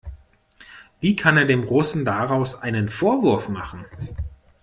[0.99, 3.85] Wie kann er dem Russen daraus einem Vorwurf machen?